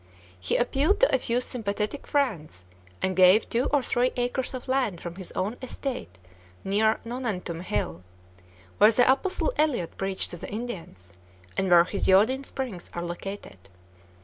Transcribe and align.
He 0.39 0.55
appealed 0.57 0.99
to 1.01 1.13
a 1.15 1.19
few 1.19 1.39
sympathetic 1.39 2.07
friends 2.07 2.65
and 3.03 3.15
gave 3.15 3.47
two 3.47 3.65
or 3.65 3.83
three 3.83 4.11
acres 4.15 4.55
of 4.55 4.67
land 4.67 4.99
from 4.99 5.13
his 5.17 5.31
own 5.33 5.57
estate, 5.61 6.17
near 6.63 6.99
"Nonantum 7.05 7.59
Hill," 7.61 8.01
where 8.79 8.91
the 8.91 9.07
Apostle 9.07 9.53
Eliot 9.57 9.95
preached 9.97 10.31
to 10.31 10.37
the 10.37 10.49
Indians, 10.51 11.13
and 11.55 11.69
where 11.69 11.83
his 11.83 12.09
iodine 12.09 12.43
springs 12.43 12.89
are 12.95 13.03
located. 13.05 13.69